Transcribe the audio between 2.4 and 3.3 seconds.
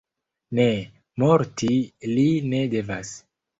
ne devas!